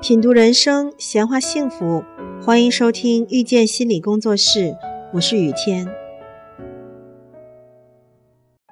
[0.00, 2.04] 品读人生，闲话幸福，
[2.40, 4.76] 欢迎收听遇见心理工作室，
[5.12, 5.88] 我是雨天。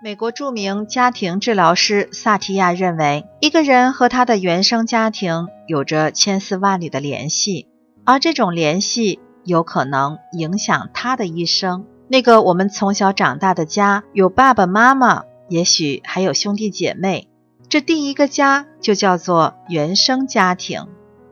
[0.01, 7.67] 美国著名家庭治疗师萨提亚认为，一个人和他的原生家庭有着千丝万缕的联系，
[8.05, 11.87] 而这种联系有可能影响他的一生。
[12.07, 17.29] 那个我们从小长大的家，有爸爸妈妈，也许还有兄弟姐妹，
[17.69, 20.87] 这第一个家就叫做原生家庭。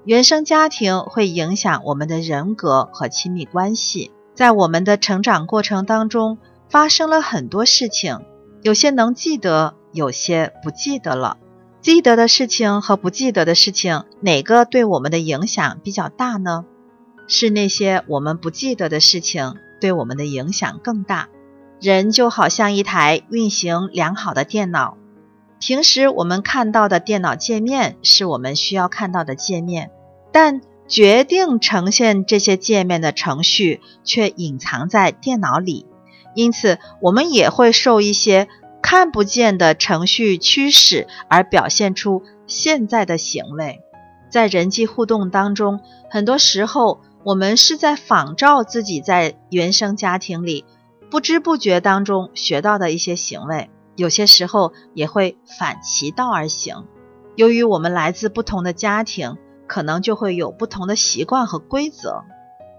[0.05, 6.37] 原生家庭会影响我们的人格和亲密关系，在我们的成长过程当中
[6.69, 8.21] 发生了很多事情，
[8.63, 11.39] 有些能记得，有些不记得了。
[11.81, 16.67] 记得的事情和不记得的事情，哪个对我们的影响比较大呢？
[17.27, 21.29] 是那些我们不记得的事情对我们的影响更大。
[21.81, 24.99] 人就好像一台运行良好的电脑，
[25.67, 29.91] 平时我们看到的电脑界面是我们需要看到的界面。
[30.31, 35.87] 但决定呈现这些界面的程序却隐藏在电脑里，
[36.35, 38.47] 因此我们也会受一些
[38.83, 43.81] 看不见的程序驱使而表现出现在的行为。
[44.29, 50.67] 在人际互动当中，很多时候我们是在仿照自己在原生家庭里
[51.11, 56.87] 不知不觉当中学到的一些行为，有些时候也会反其道而行。
[57.37, 59.37] 由于我们来自不同的家庭。
[59.67, 62.25] 可能就会有不同的习惯和规则。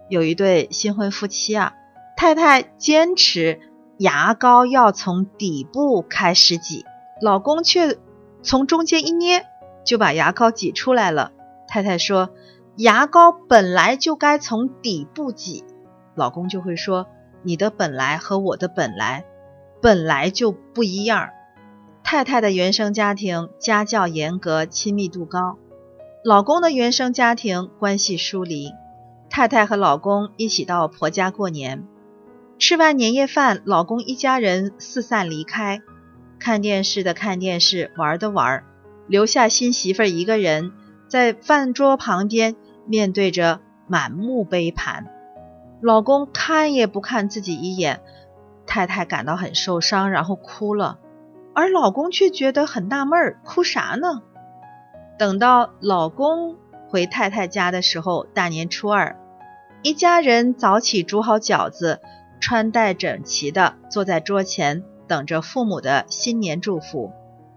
[0.07, 1.73] 有一对新婚夫妻啊，
[2.15, 3.59] 太太坚持
[3.97, 6.85] 牙膏要从底部开始挤，
[7.21, 7.97] 老公却
[8.43, 9.47] 从中间一捏
[9.83, 11.31] 就把牙膏挤出来了。
[11.67, 12.29] 太太说
[12.77, 15.65] ：“牙膏本来就该从底部挤。”
[16.13, 17.07] 老公就会说
[17.41, 19.25] ：“你的本来和我的本来
[19.81, 21.29] 本来就不一样。”
[22.03, 25.57] 太太的原生家庭家教严格，亲密度高。
[26.23, 28.71] 老公的原生家庭关系疏离，
[29.29, 31.87] 太太和老公一起到婆家过年，
[32.59, 35.81] 吃完年夜饭，老公一家人四散离开，
[36.39, 38.63] 看电视的看电视，玩的玩，
[39.07, 40.71] 留下新媳妇一个人
[41.07, 42.55] 在饭桌旁边，
[42.87, 45.07] 面对着满目杯盘，
[45.81, 48.01] 老公看也不看自己一眼，
[48.75, 50.99] 太太感到很受伤，然后哭了，
[51.53, 54.21] 而老公却觉得很纳闷，哭啥呢？
[55.17, 56.57] 等到老公
[56.89, 59.17] 回太太家的时候，大年初二，
[59.81, 62.01] 一家人早起煮好饺子，
[62.41, 67.13] 穿戴整齐的坐在桌前，等着父母的新年祝福。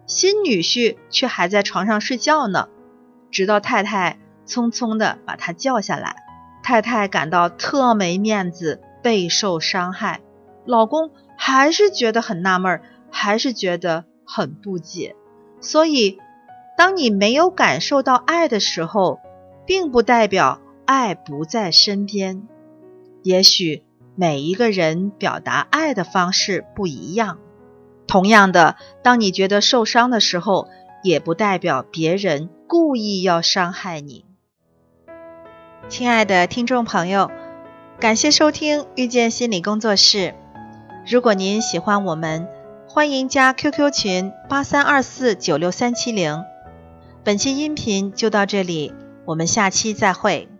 [0.06, 2.68] 新女婿却还在床上睡觉呢，
[3.32, 6.14] 直到太太匆匆的把他叫下来，
[6.62, 10.20] 太太感到特没面子，备受伤害。
[10.68, 15.16] 老公还是觉得很纳闷，还是觉得很不解，
[15.60, 16.18] 所以。
[16.76, 19.18] 当你没有感受到爱的时候，
[19.66, 22.46] 并不代表爱不在身边。
[23.24, 23.82] 也许
[24.14, 27.40] 每一个人表达爱的方式不一样。
[28.06, 30.68] 同样的，当你觉得受伤的时候，
[31.02, 34.24] 也不代表别人故意要伤害你。
[35.88, 37.28] 亲爱的听众朋友，
[37.98, 40.36] 感谢收听遇见心理工作室。
[41.10, 42.46] 如果您喜欢我们，
[42.86, 46.44] 欢迎加 QQ 群八三二四九六三七零。
[47.24, 48.92] 本期音频就到这里，
[49.24, 50.50] 我们下期再会。